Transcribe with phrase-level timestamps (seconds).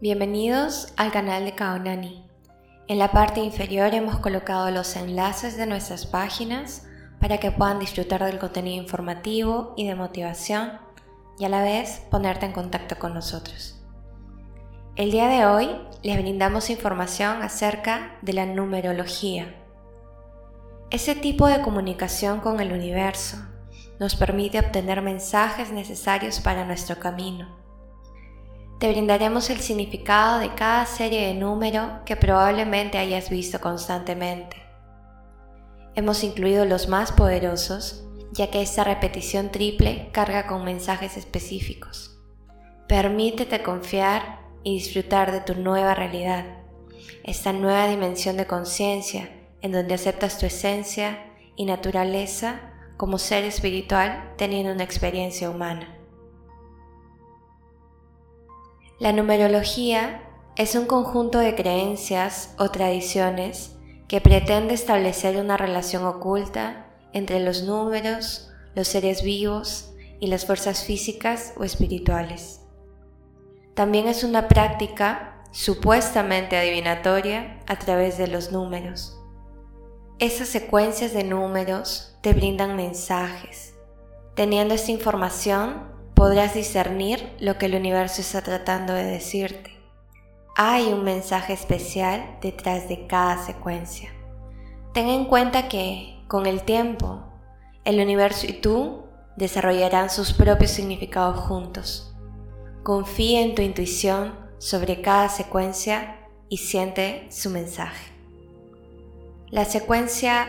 [0.00, 2.24] Bienvenidos al canal de Kaonani.
[2.86, 6.86] En la parte inferior hemos colocado los enlaces de nuestras páginas
[7.20, 10.78] para que puedan disfrutar del contenido informativo y de motivación
[11.36, 13.82] y a la vez ponerte en contacto con nosotros.
[14.94, 15.68] El día de hoy
[16.04, 19.52] les brindamos información acerca de la numerología.
[20.90, 23.38] Ese tipo de comunicación con el universo
[23.98, 27.67] nos permite obtener mensajes necesarios para nuestro camino
[28.78, 34.56] te brindaremos el significado de cada serie de número que probablemente hayas visto constantemente.
[35.96, 42.16] Hemos incluido los más poderosos, ya que esta repetición triple carga con mensajes específicos.
[42.86, 46.44] Permítete confiar y disfrutar de tu nueva realidad,
[47.24, 49.28] esta nueva dimensión de conciencia
[49.60, 52.60] en donde aceptas tu esencia y naturaleza
[52.96, 55.97] como ser espiritual teniendo una experiencia humana.
[58.98, 60.22] La numerología
[60.56, 63.76] es un conjunto de creencias o tradiciones
[64.08, 70.82] que pretende establecer una relación oculta entre los números, los seres vivos y las fuerzas
[70.82, 72.62] físicas o espirituales.
[73.74, 79.16] También es una práctica supuestamente adivinatoria a través de los números.
[80.18, 83.74] Esas secuencias de números te brindan mensajes.
[84.34, 89.70] Teniendo esta información, podrás discernir lo que el universo está tratando de decirte.
[90.56, 94.10] Hay un mensaje especial detrás de cada secuencia.
[94.92, 97.22] Ten en cuenta que, con el tiempo,
[97.84, 99.04] el universo y tú
[99.36, 102.16] desarrollarán sus propios significados juntos.
[102.82, 108.10] Confía en tu intuición sobre cada secuencia y siente su mensaje.
[109.50, 110.48] La secuencia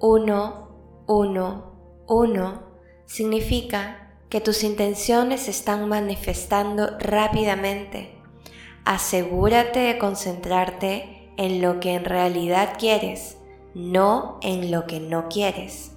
[0.00, 1.72] 1, 1,
[2.08, 2.62] 1
[3.04, 8.14] significa que tus intenciones se están manifestando rápidamente.
[8.84, 13.36] Asegúrate de concentrarte en lo que en realidad quieres,
[13.74, 15.92] no en lo que no quieres.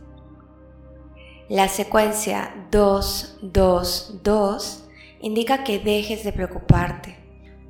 [1.47, 4.84] La secuencia 2, 2, 2
[5.22, 7.18] indica que dejes de preocuparte.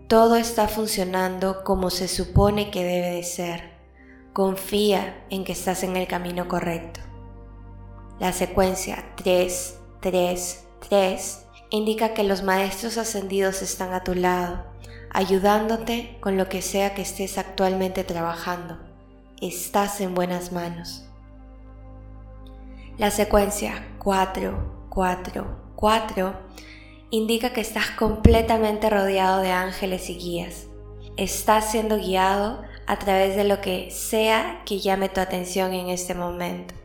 [0.08, 3.74] Todo está funcionando como se supone que debe de ser.
[4.32, 7.02] Confía en que estás en el camino correcto.
[8.20, 14.66] La secuencia 3, 3, 3 indica que los maestros ascendidos están a tu lado,
[15.10, 18.78] ayudándote con lo que sea que estés actualmente trabajando.
[19.42, 21.06] Estás en buenas manos.
[22.98, 26.34] La secuencia 4, 4, 4
[27.10, 30.68] indica que estás completamente rodeado de ángeles y guías.
[31.16, 36.14] Estás siendo guiado a través de lo que sea que llame tu atención en este
[36.14, 36.83] momento.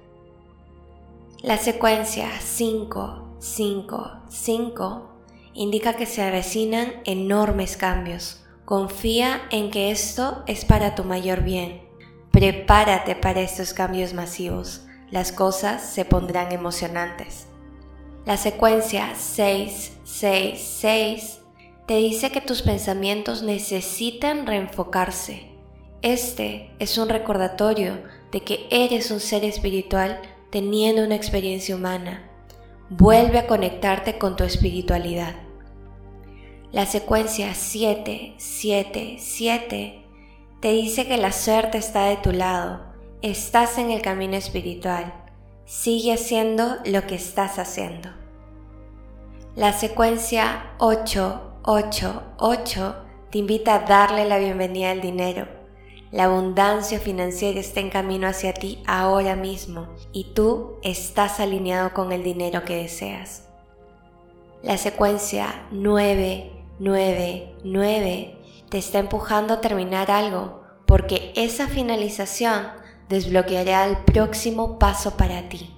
[1.42, 5.08] La secuencia 5, 5, 5
[5.54, 8.44] indica que se avecinan enormes cambios.
[8.64, 11.82] Confía en que esto es para tu mayor bien.
[12.32, 14.82] Prepárate para estos cambios masivos.
[15.12, 17.46] Las cosas se pondrán emocionantes.
[18.26, 21.38] La secuencia 6, 6, 6
[21.86, 25.52] te dice que tus pensamientos necesitan reenfocarse.
[26.02, 32.30] Este es un recordatorio de que eres un ser espiritual teniendo una experiencia humana.
[32.90, 35.34] Vuelve a conectarte con tu espiritualidad.
[36.72, 40.04] La secuencia 7, 7, 7
[40.60, 42.80] te dice que la suerte está de tu lado,
[43.22, 45.14] estás en el camino espiritual,
[45.64, 48.10] sigue haciendo lo que estás haciendo.
[49.54, 52.96] La secuencia 8, 8, 8
[53.30, 55.57] te invita a darle la bienvenida al dinero
[56.10, 62.12] la abundancia financiera está en camino hacia ti ahora mismo y tú estás alineado con
[62.12, 63.46] el dinero que deseas.
[64.62, 68.38] La secuencia 9, 9, 9
[68.70, 72.68] te está empujando a terminar algo porque esa finalización
[73.10, 75.74] desbloqueará el próximo paso para ti.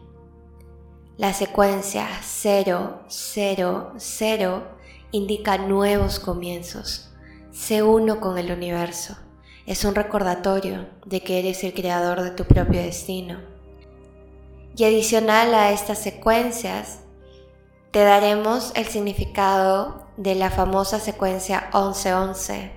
[1.17, 4.63] La secuencia 0, 0, 0
[5.11, 7.11] indica nuevos comienzos.
[7.51, 9.17] Sé uno con el universo
[9.67, 13.41] es un recordatorio de que eres el creador de tu propio destino.
[14.77, 17.01] Y adicional a estas secuencias,
[17.91, 22.71] te daremos el significado de la famosa secuencia 1111.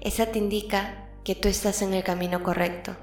[0.00, 2.94] Esa te indica que tú estás en el camino correcto.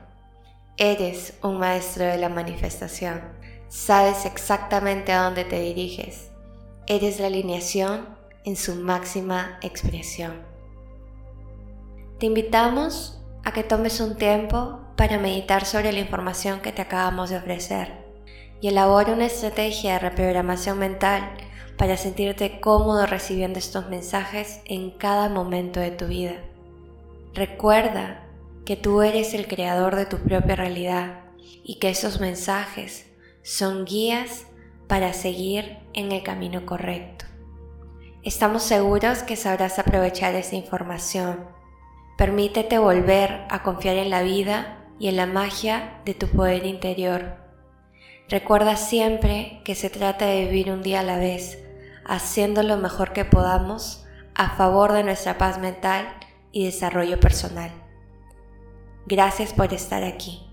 [0.77, 3.21] Eres un maestro de la manifestación.
[3.67, 6.29] Sabes exactamente a dónde te diriges.
[6.87, 8.07] Eres la alineación
[8.45, 10.50] en su máxima expresión.
[12.21, 17.31] Te invitamos a que tomes un tiempo para meditar sobre la información que te acabamos
[17.31, 17.93] de ofrecer
[18.61, 21.35] y elabore una estrategia de reprogramación mental
[21.79, 26.35] para sentirte cómodo recibiendo estos mensajes en cada momento de tu vida.
[27.33, 28.27] Recuerda
[28.65, 31.21] que tú eres el creador de tu propia realidad
[31.63, 33.07] y que esos mensajes
[33.41, 34.45] son guías
[34.87, 37.25] para seguir en el camino correcto.
[38.21, 41.59] Estamos seguros que sabrás aprovechar esta información.
[42.21, 47.37] Permítete volver a confiar en la vida y en la magia de tu poder interior.
[48.29, 51.57] Recuerda siempre que se trata de vivir un día a la vez,
[52.05, 56.13] haciendo lo mejor que podamos a favor de nuestra paz mental
[56.51, 57.71] y desarrollo personal.
[59.07, 60.50] Gracias por estar aquí.